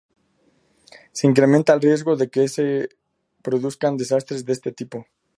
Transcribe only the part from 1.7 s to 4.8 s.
el riesgo de que se produzcan desastres de este